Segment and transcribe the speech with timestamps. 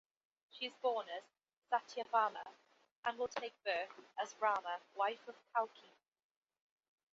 [0.49, 1.21] She is born as
[1.71, 2.43] Satyabhama
[3.05, 5.91] and will take birth as Rama wife of Kalki.